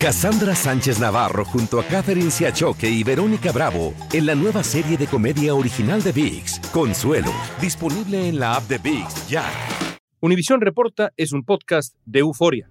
[0.00, 5.08] Cassandra Sánchez Navarro junto a Catherine Siachoque y Verónica Bravo en la nueva serie de
[5.08, 9.44] comedia original de VIX, Consuelo, disponible en la app de VIX ya.
[10.20, 12.70] Univisión Reporta es un podcast de euforia.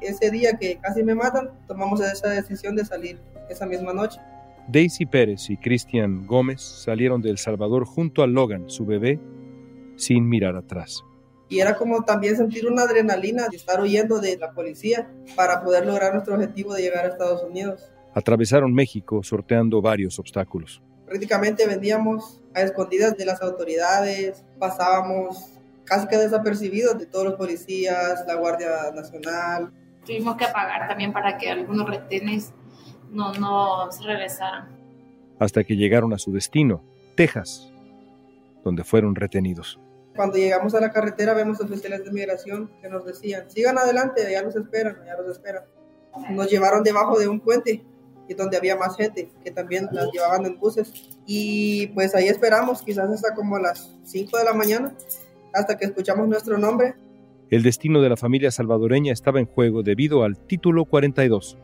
[0.00, 3.18] Ese día que casi me matan, tomamos esa decisión de salir
[3.50, 4.20] esa misma noche.
[4.68, 9.18] Daisy Pérez y Cristian Gómez salieron de El Salvador junto a Logan, su bebé,
[9.96, 11.02] sin mirar atrás
[11.48, 15.86] y era como también sentir una adrenalina de estar huyendo de la policía para poder
[15.86, 17.90] lograr nuestro objetivo de llegar a Estados Unidos.
[18.14, 20.82] Atravesaron México sorteando varios obstáculos.
[21.06, 25.52] Prácticamente vendíamos a escondidas de las autoridades, pasábamos
[25.84, 29.70] casi que desapercibidos de todos los policías, la Guardia Nacional.
[30.04, 32.52] Tuvimos que pagar también para que algunos retenes
[33.10, 34.68] no nos regresaran.
[35.38, 36.82] Hasta que llegaron a su destino,
[37.14, 37.72] Texas,
[38.64, 39.78] donde fueron retenidos.
[40.16, 44.42] Cuando llegamos a la carretera vemos oficiales de migración que nos decían, sigan adelante, ya
[44.42, 45.62] los esperan, ya los esperan.
[46.30, 47.84] Nos llevaron debajo de un puente
[48.28, 50.92] y donde había más gente que también las llevaban en buses.
[51.26, 54.94] Y pues ahí esperamos, quizás hasta como las 5 de la mañana,
[55.52, 56.94] hasta que escuchamos nuestro nombre.
[57.50, 61.56] El destino de la familia salvadoreña estaba en juego debido al título 42.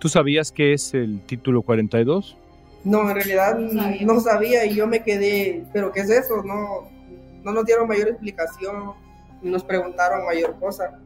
[0.00, 2.36] ¿Tú sabías qué es el título 42?
[2.84, 6.42] No, en realidad no sabía y yo me quedé, pero ¿qué es eso?
[6.42, 6.90] No,
[7.44, 8.92] no nos dieron mayor explicación,
[9.40, 10.98] ni nos preguntaron mayor cosa.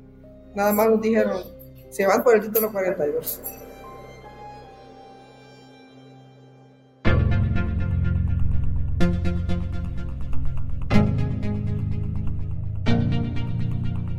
[0.55, 1.43] Nada más nos dijeron,
[1.91, 3.41] se van por el título 42.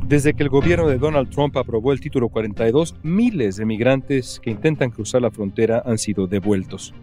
[0.08, 4.50] Desde que el gobierno de Donald Trump aprobó el título 42, miles de migrantes que
[4.50, 6.94] intentan cruzar la frontera han sido devueltos.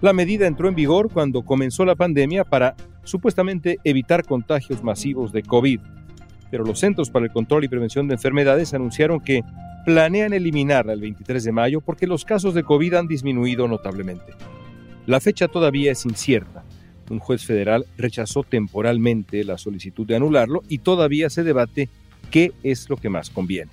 [0.00, 5.42] La medida entró en vigor cuando comenzó la pandemia para supuestamente evitar contagios masivos de
[5.42, 5.80] COVID.
[6.52, 9.42] Pero los Centros para el Control y Prevención de Enfermedades anunciaron que
[9.84, 14.34] planean eliminarla el 23 de mayo porque los casos de COVID han disminuido notablemente.
[15.06, 16.62] La fecha todavía es incierta.
[17.10, 21.88] Un juez federal rechazó temporalmente la solicitud de anularlo y todavía se debate
[22.30, 23.72] qué es lo que más conviene.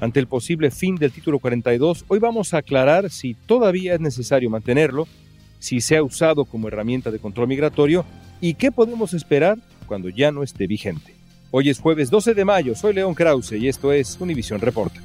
[0.00, 4.48] Ante el posible fin del título 42, hoy vamos a aclarar si todavía es necesario
[4.48, 5.06] mantenerlo
[5.58, 8.04] si se ha usado como herramienta de control migratorio
[8.40, 11.14] y qué podemos esperar cuando ya no esté vigente.
[11.50, 15.00] Hoy es jueves 12 de mayo, soy León Krause y esto es Univisión Reporta.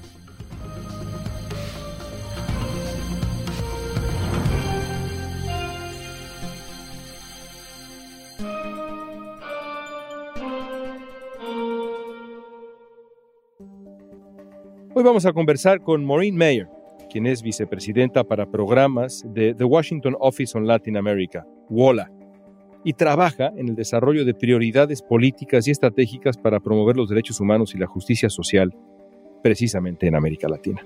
[14.94, 16.68] Hoy vamos a conversar con Maureen Mayer,
[17.12, 22.10] quien es vicepresidenta para programas de The Washington Office on Latin America, WOLA,
[22.84, 27.76] y trabaja en el desarrollo de prioridades políticas y estratégicas para promover los derechos humanos
[27.76, 28.74] y la justicia social,
[29.44, 30.86] precisamente en América Latina.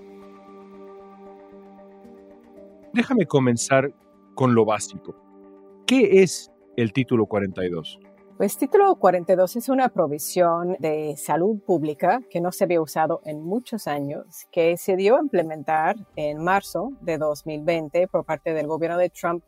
[2.94, 3.94] Déjame comenzar
[4.34, 5.16] con lo básico.
[5.86, 8.00] ¿Qué es el título 42?
[8.38, 13.42] Pues título 42 es una provisión de salud pública que no se había usado en
[13.42, 18.98] muchos años, que se dio a implementar en marzo de 2020 por parte del gobierno
[18.98, 19.42] de Trump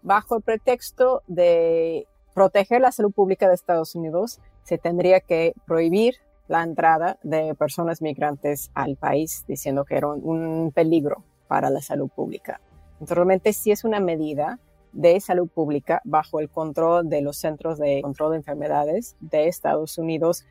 [0.00, 4.40] bajo el pretexto de proteger la salud pública de Estados Unidos.
[4.62, 6.14] Se tendría que prohibir
[6.48, 12.08] la entrada de personas migrantes al país, diciendo que era un peligro para la salud
[12.08, 12.62] pública.
[12.94, 14.60] Entonces, realmente sí es una medida
[14.94, 19.98] de salud pública bajo el control de los Centros de Control de Enfermedades de Estados
[19.98, 20.46] Unidos,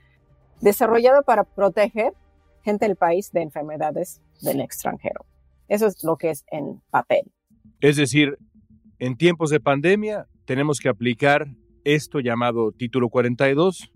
[0.61, 2.13] desarrollado para proteger
[2.61, 5.25] gente del país de enfermedades del extranjero.
[5.67, 7.31] Eso es lo que es en papel.
[7.79, 8.37] Es decir,
[8.99, 11.47] en tiempos de pandemia tenemos que aplicar
[11.83, 13.91] esto llamado Título 42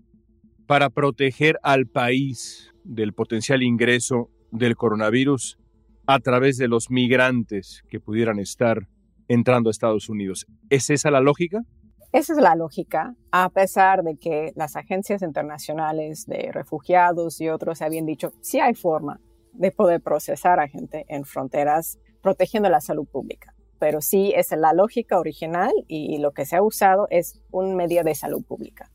[0.66, 5.58] para proteger al país del potencial ingreso del coronavirus
[6.06, 8.88] a través de los migrantes que pudieran estar
[9.28, 10.46] entrando a Estados Unidos.
[10.70, 11.62] ¿Es esa la lógica?
[12.14, 17.82] Esa es la lógica, a pesar de que las agencias internacionales de refugiados y otros
[17.82, 19.20] habían dicho, sí hay forma
[19.54, 23.54] de poder procesar a gente en fronteras protegiendo la salud pública.
[23.80, 28.04] Pero sí es la lógica original y lo que se ha usado es un medio
[28.04, 28.90] de salud pública.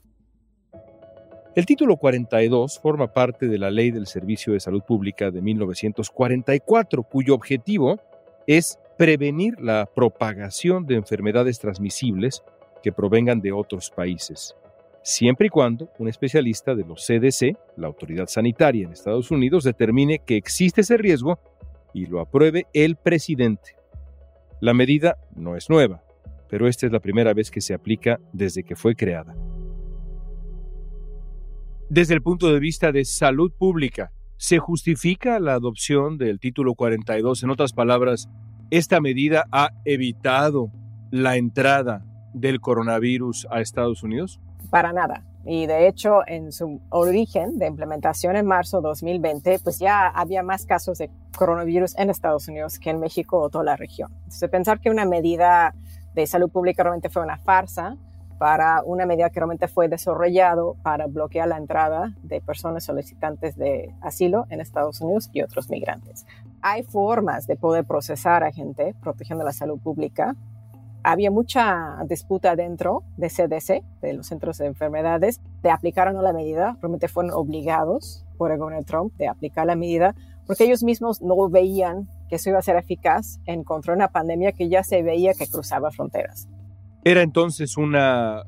[1.55, 7.02] El título 42 forma parte de la Ley del Servicio de Salud Pública de 1944,
[7.02, 8.00] cuyo objetivo
[8.46, 12.43] es prevenir la propagación de enfermedades transmisibles
[12.83, 14.55] que provengan de otros países,
[15.03, 20.21] siempre y cuando un especialista de los CDC, la autoridad sanitaria en Estados Unidos, determine
[20.25, 21.39] que existe ese riesgo
[21.94, 23.77] y lo apruebe el presidente.
[24.61, 26.03] La medida no es nueva,
[26.49, 29.35] pero esta es la primera vez que se aplica desde que fue creada.
[31.88, 34.12] Desde el punto de vista de salud pública,
[34.43, 37.45] ¿Se justifica la adopción del título 42?
[37.45, 38.29] En otras palabras,
[38.73, 40.71] ¿esta medida ha evitado
[41.11, 42.03] la entrada
[42.33, 44.41] del coronavirus a Estados Unidos?
[44.71, 45.25] Para nada.
[45.45, 50.43] Y de hecho, en su origen de implementación en marzo de 2020, pues ya había
[50.43, 54.11] más casos de coronavirus en Estados Unidos que en México o toda la región.
[54.23, 55.75] Entonces, pensar que una medida
[56.15, 57.99] de salud pública realmente fue una farsa
[58.43, 63.94] para una medida que realmente fue desarrollado para bloquear la entrada de personas solicitantes de
[64.00, 66.27] asilo en Estados Unidos y otros migrantes.
[66.61, 70.35] Hay formas de poder procesar a gente protegiendo la salud pública
[71.05, 76.21] había mucha disputa dentro de CDC, de los centros de enfermedades, de aplicar o no
[76.21, 76.77] la medida.
[76.81, 80.17] Realmente fueron obligados por el gobierno Trump de aplicar la medida
[80.49, 84.09] porque ellos mismos no veían que eso iba a ser eficaz en contra de una
[84.09, 86.49] pandemia que ya se veía que cruzaba fronteras.
[87.04, 88.44] Era entonces una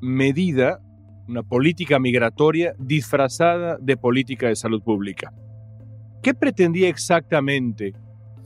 [0.00, 0.80] medida,
[1.28, 5.32] una política migratoria disfrazada de política de salud pública.
[6.22, 7.94] ¿Qué pretendía exactamente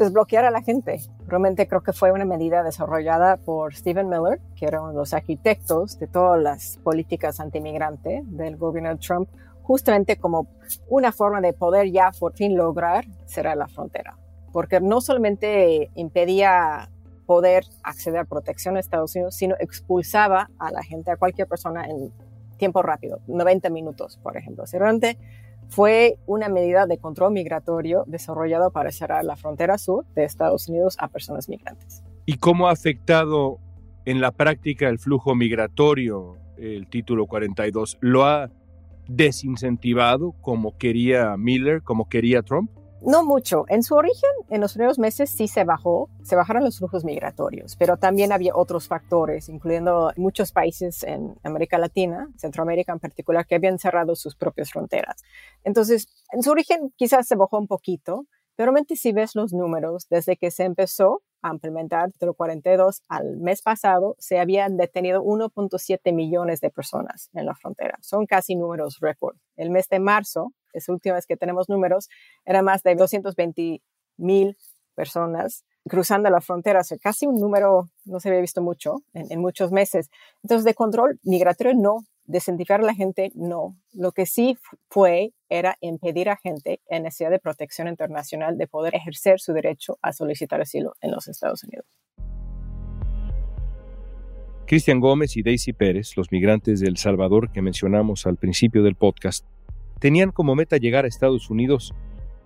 [0.03, 1.01] desbloquear a la gente.
[1.27, 5.15] Realmente creo que fue una medida desarrollada por Stephen Miller, que era uno de los
[5.15, 9.29] arquitectos de todas las políticas antimigrante del gobierno Trump,
[9.63, 10.49] justamente como
[10.89, 14.19] una forma de poder ya por fin lograr cerrar la frontera.
[14.53, 16.91] Porque no solamente impedía
[17.33, 21.87] poder acceder a protección a Estados Unidos, sino expulsaba a la gente, a cualquier persona
[21.87, 22.13] en
[22.59, 24.65] tiempo rápido, 90 minutos, por ejemplo.
[24.71, 25.17] Realmente
[25.71, 30.97] fue una medida de control migratorio desarrollada para cerrar la frontera sur de Estados Unidos
[30.99, 32.03] a personas migrantes.
[32.27, 33.61] ¿Y cómo ha afectado
[34.05, 37.97] en la práctica el flujo migratorio el título 42?
[38.03, 38.51] ¿Lo ha
[39.09, 42.71] desincentivado como quería Miller, como quería Trump?
[43.05, 43.65] No mucho.
[43.69, 47.75] En su origen, en los primeros meses sí se bajó, se bajaron los flujos migratorios,
[47.77, 53.57] pero también había otros factores, incluyendo muchos países en América Latina, Centroamérica en particular, que
[53.57, 55.23] habían cerrado sus propias fronteras.
[55.65, 60.07] Entonces, en su origen quizás se bajó un poquito, pero realmente si ves los números,
[60.09, 66.13] desde que se empezó a implementar el 42 al mes pasado, se habían detenido 1.7
[66.13, 67.99] millones de personas en la frontera.
[68.01, 69.37] Son casi números récord.
[69.57, 72.09] El mes de marzo, es última vez que tenemos números,
[72.45, 73.83] era más de 220
[74.17, 74.57] mil
[74.95, 79.41] personas cruzando la frontera, o casi un número no se había visto mucho en, en
[79.41, 80.11] muchos meses.
[80.43, 83.77] Entonces, de control migratorio no, Desentifar a la gente, no.
[83.93, 84.57] Lo que sí
[84.89, 89.99] fue era impedir a gente en necesidad de protección internacional de poder ejercer su derecho
[90.03, 91.87] a solicitar asilo en los Estados Unidos.
[94.67, 98.95] Cristian Gómez y Daisy Pérez, los migrantes de El Salvador que mencionamos al principio del
[98.95, 99.45] podcast,
[100.03, 101.95] tenían como meta llegar a Estados Unidos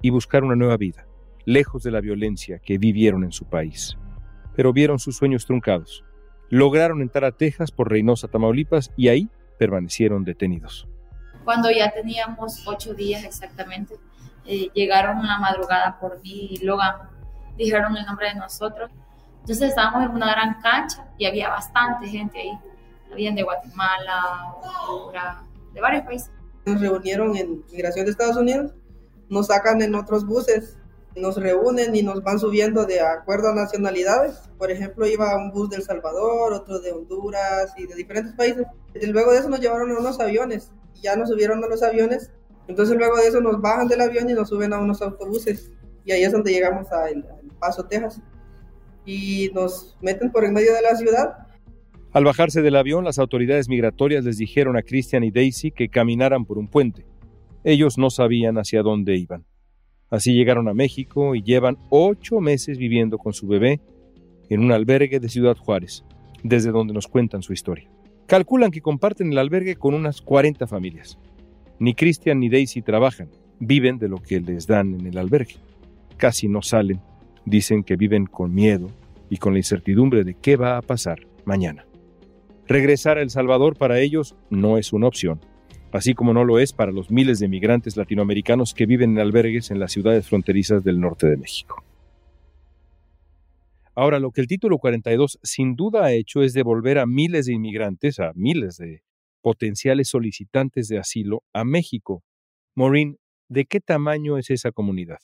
[0.02, 1.06] y buscar una nueva vida,
[1.46, 3.96] lejos de la violencia que vivieron en su país.
[4.54, 6.04] Pero vieron sus sueños truncados.
[6.50, 10.86] Lograron entrar a Texas por Reynosa, Tamaulipas, y ahí permanecieron detenidos.
[11.44, 13.94] Cuando ya teníamos ocho días exactamente,
[14.44, 17.08] eh, llegaron una madrugada por mí y Logan,
[17.56, 18.90] dijeron el nombre de nosotros.
[19.40, 22.52] Entonces estábamos en una gran cancha y había bastante gente ahí.
[23.10, 24.52] Habían de Guatemala,
[25.72, 26.35] de varios países.
[26.66, 28.74] Nos reunieron en Migración de Estados Unidos,
[29.28, 30.76] nos sacan en otros buses
[31.16, 34.34] nos reúnen y nos van subiendo de acuerdo a nacionalidades.
[34.58, 38.66] Por ejemplo, iba un bus de El Salvador, otro de Honduras y de diferentes países.
[38.94, 41.82] Y luego de eso nos llevaron a unos aviones y ya nos subieron a los
[41.82, 42.30] aviones.
[42.68, 45.70] Entonces luego de eso nos bajan del avión y nos suben a unos autobuses.
[46.04, 47.24] Y ahí es donde llegamos a El
[47.58, 48.20] Paso, Texas.
[49.06, 51.45] Y nos meten por en medio de la ciudad.
[52.16, 56.46] Al bajarse del avión, las autoridades migratorias les dijeron a Christian y Daisy que caminaran
[56.46, 57.04] por un puente.
[57.62, 59.44] Ellos no sabían hacia dónde iban.
[60.08, 63.82] Así llegaron a México y llevan ocho meses viviendo con su bebé
[64.48, 66.06] en un albergue de Ciudad Juárez,
[66.42, 67.90] desde donde nos cuentan su historia.
[68.26, 71.18] Calculan que comparten el albergue con unas 40 familias.
[71.78, 73.28] Ni Cristian ni Daisy trabajan,
[73.60, 75.56] viven de lo que les dan en el albergue.
[76.16, 77.02] Casi no salen,
[77.44, 78.88] dicen que viven con miedo
[79.28, 81.84] y con la incertidumbre de qué va a pasar mañana.
[82.68, 85.40] Regresar a El Salvador para ellos no es una opción
[85.96, 89.70] así como no lo es para los miles de migrantes latinoamericanos que viven en albergues
[89.70, 91.82] en las ciudades fronterizas del norte de México.
[93.94, 97.54] Ahora, lo que el título 42 sin duda ha hecho es devolver a miles de
[97.54, 99.02] inmigrantes, a miles de
[99.40, 102.22] potenciales solicitantes de asilo a México.
[102.74, 103.16] Maureen,
[103.48, 105.18] ¿de qué tamaño es esa comunidad?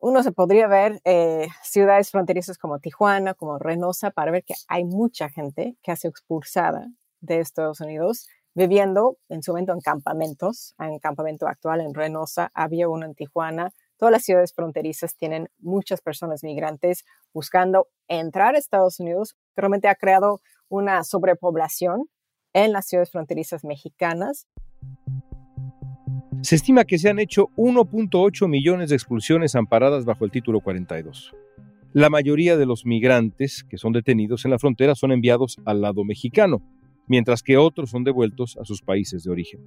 [0.00, 4.84] Uno se podría ver eh, ciudades fronterizas como Tijuana, como Reynosa, para ver que hay
[4.84, 6.86] mucha gente que ha sido expulsada
[7.20, 10.74] de Estados Unidos viviendo en su momento en campamentos.
[10.78, 13.72] En campamento actual en Reynosa, había uno en Tijuana.
[13.96, 19.36] Todas las ciudades fronterizas tienen muchas personas migrantes buscando entrar a Estados Unidos.
[19.56, 22.08] Realmente ha creado una sobrepoblación
[22.52, 24.46] en las ciudades fronterizas mexicanas.
[26.42, 31.34] Se estima que se han hecho 1.8 millones de expulsiones amparadas bajo el título 42.
[31.92, 36.04] La mayoría de los migrantes que son detenidos en la frontera son enviados al lado
[36.04, 36.62] mexicano,
[37.08, 39.60] mientras que otros son devueltos a sus países de origen.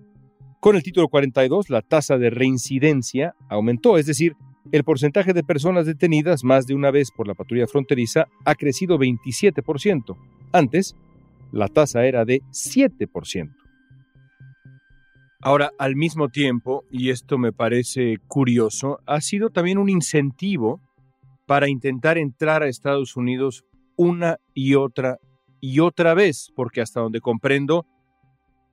[0.62, 4.36] Con el título 42, la tasa de reincidencia aumentó, es decir,
[4.72, 8.98] el porcentaje de personas detenidas más de una vez por la patrulla fronteriza ha crecido
[8.98, 10.16] 27%.
[10.54, 10.96] Antes,
[11.52, 13.61] la tasa era de 7%.
[15.44, 20.80] Ahora, al mismo tiempo, y esto me parece curioso, ha sido también un incentivo
[21.48, 25.18] para intentar entrar a Estados Unidos una y otra
[25.60, 27.88] y otra vez, porque hasta donde comprendo,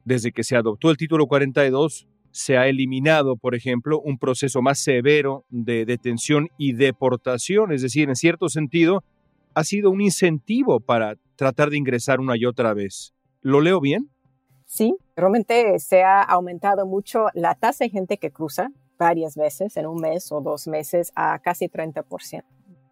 [0.05, 4.79] desde que se adoptó el título 42, se ha eliminado, por ejemplo, un proceso más
[4.79, 9.05] severo de detención y deportación, es decir, en cierto sentido,
[9.55, 13.15] ha sido un incentivo para tratar de ingresar una y otra vez.
[13.41, 14.11] ¿Lo leo bien?
[14.71, 19.87] Sí, realmente se ha aumentado mucho la tasa de gente que cruza varias veces en
[19.87, 22.45] un mes o dos meses a casi 30%.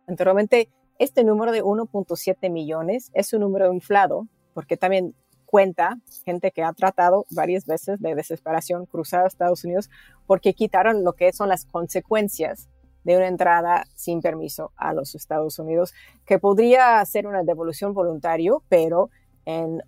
[0.08, 5.14] Anteriormente, este número de 1.7 millones es un número inflado porque también
[5.44, 9.90] cuenta gente que ha tratado varias veces de desesperación cruzar a Estados Unidos
[10.26, 12.70] porque quitaron lo que son las consecuencias
[13.04, 15.92] de una entrada sin permiso a los Estados Unidos,
[16.24, 19.10] que podría ser una devolución voluntaria, pero
[19.44, 19.82] en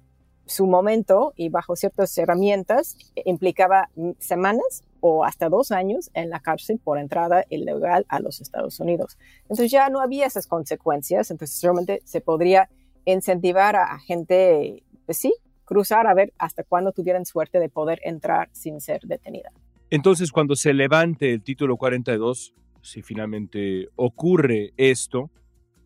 [0.48, 6.80] su momento y bajo ciertas herramientas implicaba semanas o hasta dos años en la cárcel
[6.82, 9.18] por entrada ilegal a los Estados Unidos.
[9.42, 12.68] Entonces ya no había esas consecuencias, entonces realmente se podría
[13.04, 15.32] incentivar a, gente, pues sí,
[15.64, 19.52] cruzar a ver hasta cuándo tuvieran suerte de poder entrar sin ser detenida.
[19.90, 25.30] Entonces, cuando se levante el título 42, si finalmente ocurre esto,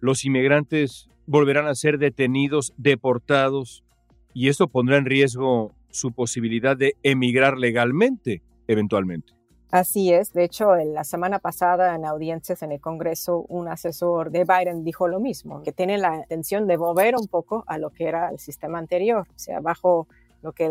[0.00, 3.84] los inmigrantes volverán a ser detenidos, deportados,
[4.34, 9.32] y esto pondrá en riesgo su posibilidad de emigrar legalmente eventualmente.
[9.70, 10.34] Así es.
[10.34, 15.08] De hecho, la semana pasada en audiencias en el Congreso, un asesor de Biden dijo
[15.08, 18.38] lo mismo, que tiene la intención de volver un poco a lo que era el
[18.38, 20.08] sistema anterior, o sea, bajo
[20.42, 20.68] lo que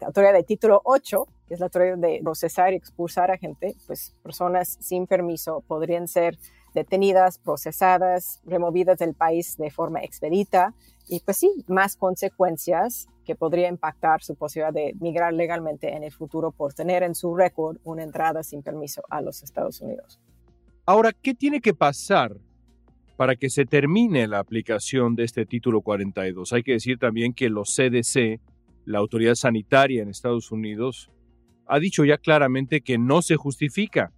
[0.00, 3.76] la autoridad de título 8, que es la autoridad de procesar y expulsar a gente,
[3.86, 6.36] pues personas sin permiso podrían ser
[6.74, 10.74] detenidas, procesadas, removidas del país de forma expedita
[11.08, 16.12] y pues sí, más consecuencias que podría impactar su posibilidad de migrar legalmente en el
[16.12, 20.20] futuro por tener en su récord una entrada sin permiso a los Estados Unidos.
[20.86, 22.36] Ahora, ¿qué tiene que pasar
[23.16, 26.52] para que se termine la aplicación de este título 42?
[26.52, 28.40] Hay que decir también que los CDC,
[28.84, 31.10] la autoridad sanitaria en Estados Unidos,
[31.66, 34.12] ha dicho ya claramente que no se justifica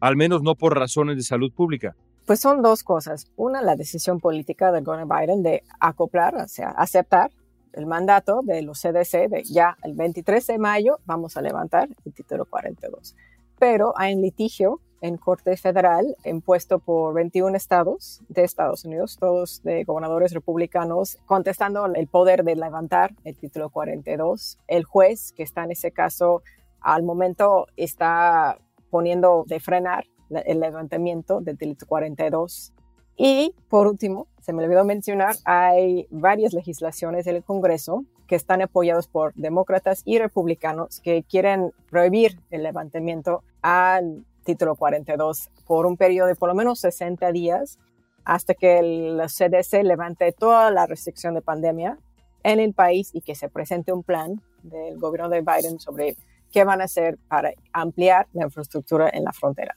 [0.00, 1.94] al menos no por razones de salud pública.
[2.26, 3.26] Pues son dos cosas.
[3.36, 7.30] Una, la decisión política del gobernador Biden de acoplar, o sea, aceptar
[7.72, 12.12] el mandato de los CDC de ya el 23 de mayo vamos a levantar el
[12.12, 13.14] título 42.
[13.58, 19.62] Pero hay un litigio en Corte Federal impuesto por 21 estados de Estados Unidos, todos
[19.62, 24.58] de gobernadores republicanos, contestando el poder de levantar el título 42.
[24.66, 26.42] El juez que está en ese caso
[26.80, 28.58] al momento está
[28.90, 32.72] poniendo de frenar el levantamiento delito 42.
[33.16, 39.08] Y por último, se me olvidó mencionar, hay varias legislaciones del Congreso que están apoyadas
[39.08, 46.28] por demócratas y republicanos que quieren prohibir el levantamiento al título 42 por un periodo
[46.28, 47.78] de por lo menos 60 días
[48.24, 51.98] hasta que el CDC levante toda la restricción de pandemia
[52.42, 56.16] en el país y que se presente un plan del gobierno de Biden sobre
[56.52, 59.76] qué van a hacer para ampliar la infraestructura en la frontera.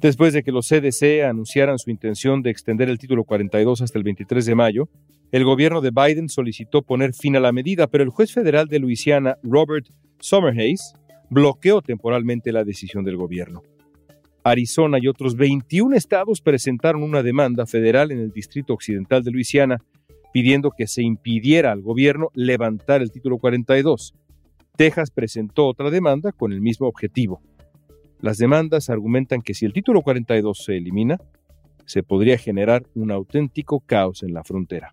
[0.00, 4.04] Después de que los CDC anunciaran su intención de extender el título 42 hasta el
[4.04, 4.88] 23 de mayo,
[5.30, 8.78] el gobierno de Biden solicitó poner fin a la medida, pero el juez federal de
[8.78, 9.86] Luisiana, Robert
[10.18, 10.94] Summerhays,
[11.28, 13.62] bloqueó temporalmente la decisión del gobierno.
[14.42, 19.78] Arizona y otros 21 estados presentaron una demanda federal en el Distrito Occidental de Luisiana
[20.32, 24.14] pidiendo que se impidiera al gobierno levantar el título 42,
[24.80, 27.42] Texas presentó otra demanda con el mismo objetivo.
[28.22, 31.18] Las demandas argumentan que si el título 42 se elimina,
[31.84, 34.90] se podría generar un auténtico caos en la frontera.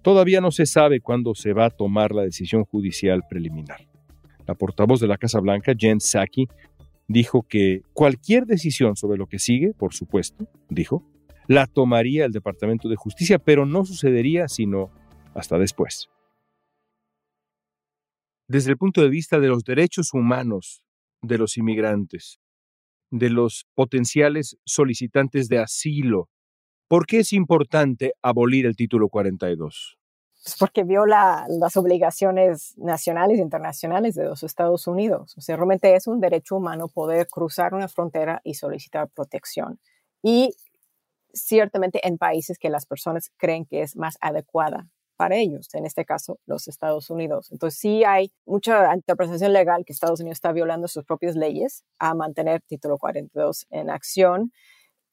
[0.00, 3.86] Todavía no se sabe cuándo se va a tomar la decisión judicial preliminar.
[4.46, 6.48] La portavoz de la Casa Blanca, Jen Psaki,
[7.08, 11.04] dijo que cualquier decisión sobre lo que sigue, por supuesto, dijo,
[11.46, 14.88] la tomaría el Departamento de Justicia, pero no sucedería sino
[15.34, 16.08] hasta después
[18.50, 20.82] desde el punto de vista de los derechos humanos
[21.22, 22.40] de los inmigrantes,
[23.12, 26.28] de los potenciales solicitantes de asilo.
[26.88, 29.98] ¿Por qué es importante abolir el título 42?
[30.42, 35.36] pues porque viola las obligaciones nacionales e internacionales de los Estados Unidos.
[35.36, 39.78] O sea, realmente es un derecho humano poder cruzar una frontera y solicitar protección.
[40.22, 40.56] Y
[41.34, 44.88] ciertamente en países que las personas creen que es más adecuada
[45.20, 47.52] para ellos, en este caso los Estados Unidos.
[47.52, 52.14] Entonces sí hay mucha interpretación legal que Estados Unidos está violando sus propias leyes a
[52.14, 54.50] mantener título 42 en acción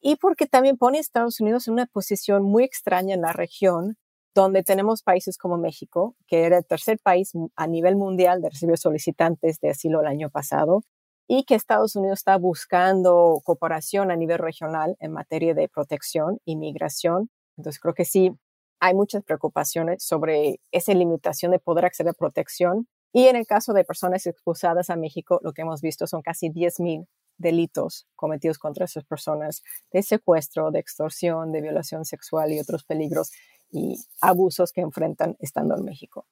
[0.00, 3.98] y porque también pone a Estados Unidos en una posición muy extraña en la región
[4.34, 8.78] donde tenemos países como México, que era el tercer país a nivel mundial de recibir
[8.78, 10.84] solicitantes de asilo el año pasado,
[11.26, 16.56] y que Estados Unidos está buscando cooperación a nivel regional en materia de protección y
[16.56, 17.28] migración.
[17.58, 18.32] Entonces creo que sí,
[18.80, 22.88] hay muchas preocupaciones sobre esa limitación de poder acceder a protección.
[23.12, 26.50] Y en el caso de personas expulsadas a México, lo que hemos visto son casi
[26.50, 27.06] 10.000
[27.38, 33.30] delitos cometidos contra esas personas de secuestro, de extorsión, de violación sexual y otros peligros
[33.70, 36.26] y abusos que enfrentan estando en México.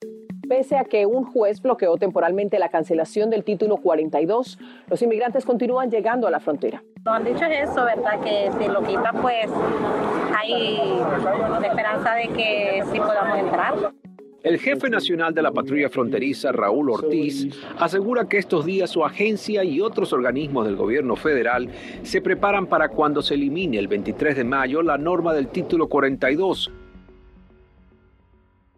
[0.48, 5.90] Pese a que un juez bloqueó temporalmente la cancelación del título 42, los inmigrantes continúan
[5.90, 6.82] llegando a la frontera.
[7.04, 8.20] Lo han dicho es eso, ¿verdad?
[8.20, 9.50] Que si lo quita, pues
[10.36, 10.78] hay
[11.64, 13.92] esperanza de que sí podamos entrar.
[14.42, 17.48] El jefe nacional de la patrulla fronteriza, Raúl Ortiz,
[17.80, 21.68] asegura que estos días su agencia y otros organismos del gobierno federal
[22.04, 26.70] se preparan para cuando se elimine el 23 de mayo la norma del título 42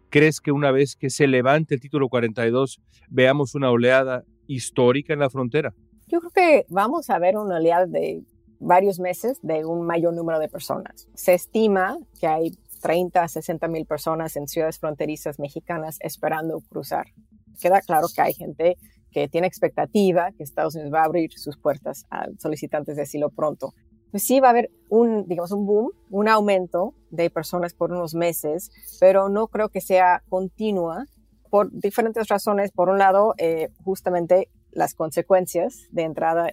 [0.09, 5.19] ¿Crees que una vez que se levante el título 42 veamos una oleada histórica en
[5.19, 5.75] la frontera?
[6.07, 8.23] Yo creo que vamos a ver una oleada de
[8.59, 11.07] varios meses de un mayor número de personas.
[11.13, 17.05] Se estima que hay 30 a 60 mil personas en ciudades fronterizas mexicanas esperando cruzar.
[17.61, 18.77] Queda claro que hay gente
[19.11, 23.29] que tiene expectativa que Estados Unidos va a abrir sus puertas a solicitantes de asilo
[23.29, 23.73] pronto
[24.11, 28.15] pues sí va a haber un, digamos, un boom, un aumento de personas por unos
[28.15, 31.05] meses, pero no creo que sea continua
[31.49, 32.71] por diferentes razones.
[32.71, 36.51] Por un lado, eh, justamente las consecuencias de entrada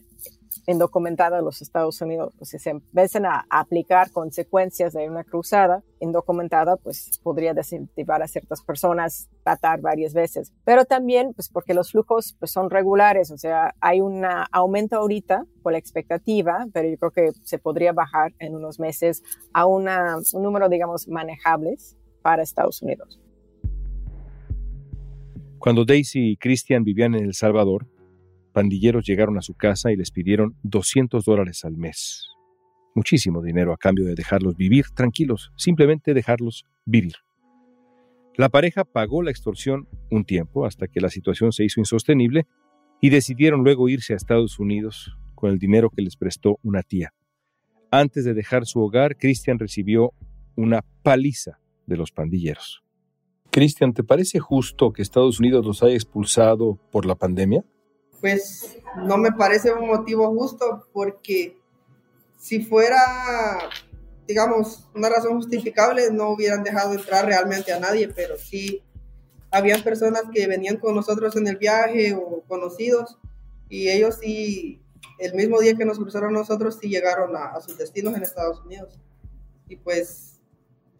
[0.67, 2.35] indocumentada a los Estados Unidos.
[2.39, 8.29] Pues si se empiezan a aplicar consecuencias de una cruzada indocumentada, pues podría desincentivar a
[8.29, 10.53] ciertas personas tratar varias veces.
[10.65, 15.47] Pero también, pues porque los flujos pues, son regulares, o sea, hay un aumento ahorita
[15.63, 20.17] por la expectativa, pero yo creo que se podría bajar en unos meses a una,
[20.33, 23.21] un número, digamos, manejables para Estados Unidos.
[25.59, 27.87] Cuando Daisy y Christian vivían en El Salvador,
[28.57, 32.27] pandilleros llegaron a su casa y les pidieron 200 dólares al mes.
[32.95, 37.17] Muchísimo dinero a cambio de dejarlos vivir tranquilos, simplemente dejarlos vivir.
[38.35, 42.47] La pareja pagó la extorsión un tiempo hasta que la situación se hizo insostenible
[43.03, 47.13] y decidieron luego irse a Estados Unidos con el dinero que les prestó una tía.
[47.91, 50.15] Antes de dejar su hogar, Christian recibió
[50.55, 52.83] una paliza de los pandilleros.
[53.51, 57.63] Christian, ¿te parece justo que Estados Unidos los haya expulsado por la pandemia?
[58.21, 61.59] Pues no me parece un motivo justo porque
[62.39, 62.97] si fuera,
[64.27, 68.83] digamos, una razón justificable, no hubieran dejado entrar realmente a nadie, pero sí
[69.51, 73.19] habían personas que venían con nosotros en el viaje o conocidos
[73.69, 74.83] y ellos sí,
[75.19, 78.63] el mismo día que nos cruzaron nosotros, sí llegaron a, a sus destinos en Estados
[78.65, 78.99] Unidos.
[79.69, 80.41] Y pues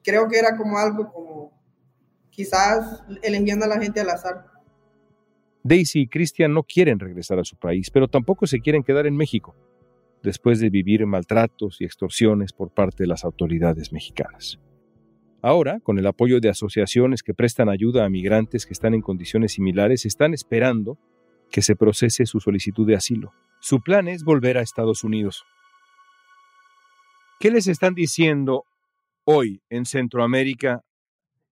[0.03, 1.53] creo que era como algo como
[2.31, 4.47] quizás eligiendo a la gente al azar.
[5.67, 9.17] Daisy y Christian no quieren regresar a su país, pero tampoco se quieren quedar en
[9.17, 9.57] México,
[10.23, 14.61] después de vivir maltratos y extorsiones por parte de las autoridades mexicanas.
[15.43, 19.55] Ahora, con el apoyo de asociaciones que prestan ayuda a migrantes que están en condiciones
[19.55, 20.99] similares, están esperando
[21.51, 23.33] que se procese su solicitud de asilo.
[23.59, 25.45] Su plan es volver a Estados Unidos.
[27.41, 28.67] ¿Qué les están diciendo
[29.25, 30.85] hoy en Centroamérica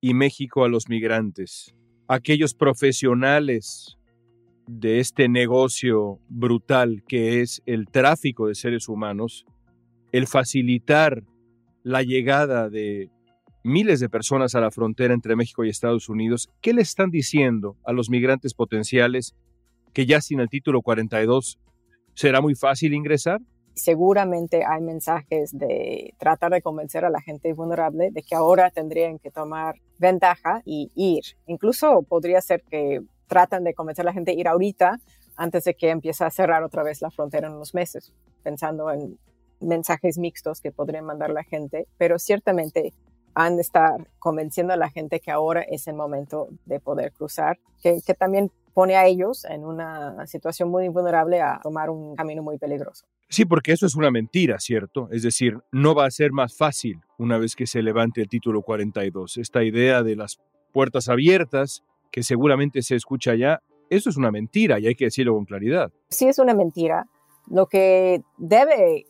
[0.00, 1.74] y México a los migrantes?
[2.06, 3.98] Aquellos profesionales
[4.66, 9.46] de este negocio brutal que es el tráfico de seres humanos,
[10.12, 11.22] el facilitar
[11.82, 13.10] la llegada de
[13.62, 17.76] miles de personas a la frontera entre México y Estados Unidos, ¿qué le están diciendo
[17.84, 19.34] a los migrantes potenciales
[19.92, 21.58] que ya sin el título 42
[22.14, 23.40] será muy fácil ingresar?
[23.74, 29.18] Seguramente hay mensajes de tratar de convencer a la gente vulnerable de que ahora tendrían
[29.18, 31.24] que tomar ventaja y ir.
[31.46, 35.00] Incluso podría ser que tratan de convencer a la gente a ir ahorita
[35.36, 39.18] antes de que empiece a cerrar otra vez la frontera en unos meses, pensando en
[39.60, 42.92] mensajes mixtos que podrían mandar la gente, pero ciertamente
[43.34, 47.58] han de estar convenciendo a la gente que ahora es el momento de poder cruzar,
[47.82, 52.42] que, que también pone a ellos en una situación muy vulnerable a tomar un camino
[52.42, 53.06] muy peligroso.
[53.28, 55.08] Sí, porque eso es una mentira, ¿cierto?
[55.10, 58.62] Es decir, no va a ser más fácil una vez que se levante el título
[58.62, 59.38] 42.
[59.38, 60.40] Esta idea de las
[60.72, 61.82] puertas abiertas,
[62.14, 65.90] que seguramente se escucha allá, eso es una mentira y hay que decirlo con claridad.
[66.10, 67.08] Sí es una mentira.
[67.48, 69.04] Lo que debe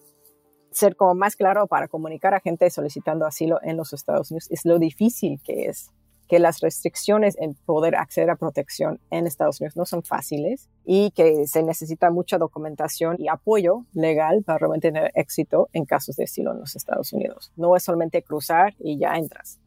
[0.71, 4.64] ser como más claro para comunicar a gente solicitando asilo en los Estados Unidos es
[4.64, 5.90] lo difícil que es
[6.31, 11.11] que las restricciones en poder acceder a protección en Estados Unidos no son fáciles y
[11.11, 16.25] que se necesita mucha documentación y apoyo legal para realmente tener éxito en casos de
[16.25, 17.53] asilo en los Estados Unidos.
[17.55, 19.61] No es solamente cruzar y ya entras.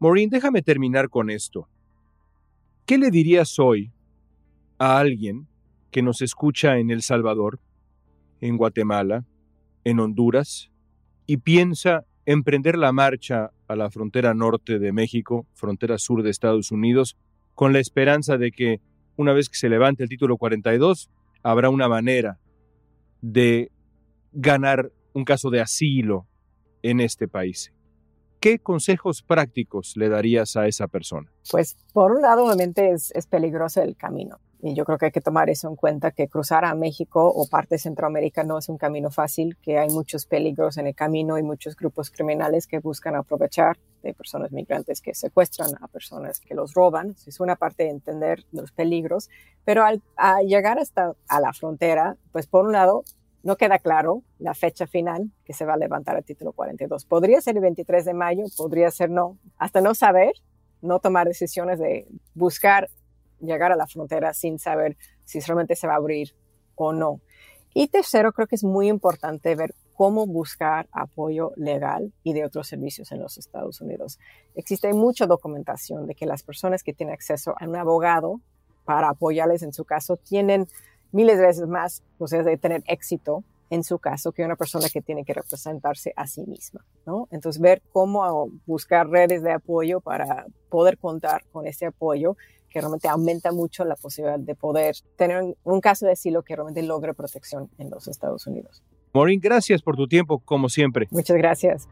[0.00, 1.68] Maureen, déjame terminar con esto.
[2.90, 3.92] ¿Qué le dirías hoy
[4.76, 5.46] a alguien
[5.92, 7.60] que nos escucha en El Salvador,
[8.40, 9.24] en Guatemala,
[9.84, 10.72] en Honduras
[11.24, 16.72] y piensa emprender la marcha a la frontera norte de México, frontera sur de Estados
[16.72, 17.16] Unidos,
[17.54, 18.80] con la esperanza de que
[19.16, 21.10] una vez que se levante el título 42,
[21.44, 22.40] habrá una manera
[23.22, 23.70] de
[24.32, 26.26] ganar un caso de asilo
[26.82, 27.72] en este país.
[28.40, 31.30] ¿Qué consejos prácticos le darías a esa persona?
[31.50, 34.38] Pues por un lado, obviamente es, peligroso el camino.
[34.62, 37.46] Y yo creo que hay que tomar eso en cuenta, que cruzar a México o
[37.48, 41.36] parte de Centroamérica no es un camino fácil, que hay muchos peligros en el camino
[41.36, 46.54] y muchos grupos criminales que buscan aprovechar de personas migrantes que secuestran a personas que
[46.54, 47.14] los roban.
[47.26, 49.28] Es una parte de entender los peligros,
[49.66, 50.02] pero al,
[50.46, 53.04] llegar hasta a la frontera, pues por un lado
[53.42, 57.04] no queda claro la fecha final que se va a levantar el título 42.
[57.06, 59.38] Podría ser el 23 de mayo, podría ser no.
[59.56, 60.32] Hasta no saber,
[60.82, 62.90] no tomar decisiones de buscar
[63.40, 66.34] llegar a la frontera sin saber si realmente se va a abrir
[66.74, 67.20] o no.
[67.72, 72.68] Y tercero, creo que es muy importante ver cómo buscar apoyo legal y de otros
[72.68, 74.18] servicios en los Estados Unidos.
[74.54, 78.40] Existe mucha documentación de que las personas que tienen acceso a un abogado
[78.84, 80.66] para apoyarles en su caso tienen
[81.12, 85.00] miles de veces más posibilidades de tener éxito en su caso que una persona que
[85.00, 87.28] tiene que representarse a sí misma, ¿no?
[87.30, 92.36] Entonces, ver cómo buscar redes de apoyo para poder contar con ese apoyo
[92.68, 96.82] que realmente aumenta mucho la posibilidad de poder tener un caso de asilo que realmente
[96.82, 98.82] logre protección en los Estados Unidos.
[99.12, 101.08] Maureen, gracias por tu tiempo, como siempre.
[101.10, 101.88] Muchas gracias.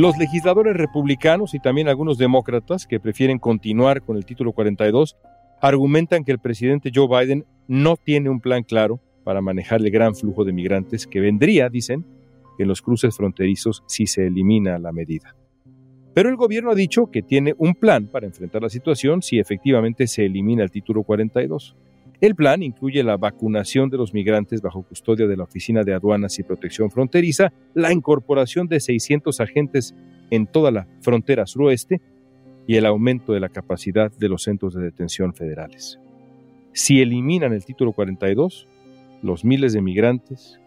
[0.00, 5.18] Los legisladores republicanos y también algunos demócratas que prefieren continuar con el título 42
[5.60, 10.14] argumentan que el presidente Joe Biden no tiene un plan claro para manejar el gran
[10.14, 12.06] flujo de migrantes que vendría, dicen,
[12.58, 15.36] en los cruces fronterizos si se elimina la medida.
[16.14, 20.06] Pero el gobierno ha dicho que tiene un plan para enfrentar la situación si efectivamente
[20.06, 21.76] se elimina el título 42.
[22.20, 26.38] El plan incluye la vacunación de los migrantes bajo custodia de la Oficina de Aduanas
[26.38, 29.94] y Protección Fronteriza, la incorporación de 600 agentes
[30.30, 32.02] en toda la frontera suroeste
[32.66, 35.98] y el aumento de la capacidad de los centros de detención federales.
[36.72, 38.68] Si eliminan el título 42,
[39.22, 40.60] los miles de migrantes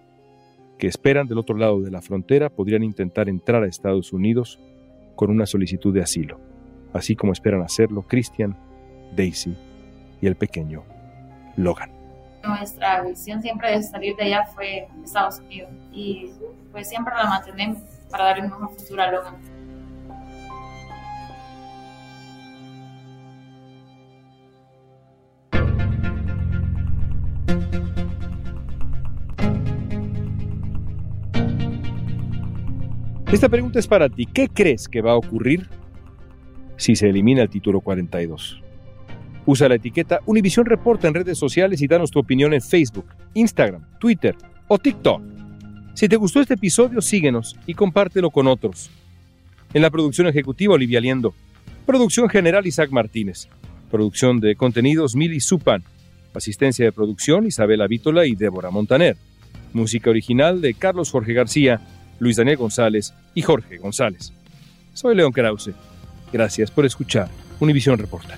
[0.79, 4.59] que esperan del otro lado de la frontera podrían intentar entrar a Estados Unidos
[5.15, 6.39] con una solicitud de asilo,
[6.93, 8.57] así como esperan hacerlo Christian,
[9.15, 9.55] Daisy
[10.19, 10.92] y el pequeño
[11.55, 11.91] Logan.
[12.43, 16.31] Nuestra visión siempre de salir de allá fue Estados Unidos y
[16.71, 19.53] pues siempre la mantenemos para darle un mejor futuro a Logan.
[33.33, 34.27] Esta pregunta es para ti.
[34.27, 35.67] ¿Qué crees que va a ocurrir
[36.77, 38.62] si se elimina el título 42?
[39.45, 43.85] Usa la etiqueta Univision Reporta en redes sociales y danos tu opinión en Facebook, Instagram,
[43.99, 44.35] Twitter
[44.67, 45.21] o TikTok.
[45.93, 48.89] Si te gustó este episodio, síguenos y compártelo con otros.
[49.73, 51.33] En la producción ejecutiva, Olivia Liendo.
[51.85, 53.47] Producción general, Isaac Martínez.
[53.91, 55.83] Producción de contenidos, Mili Supan.
[56.33, 59.17] Asistencia de producción, Isabela Vítola y Débora Montaner.
[59.73, 61.81] Música original de Carlos Jorge García
[62.19, 64.31] Luis Daniel González y Jorge González.
[64.93, 65.71] Soy León Krause.
[66.31, 67.27] Gracias por escuchar
[67.59, 68.37] Univisión Reporta.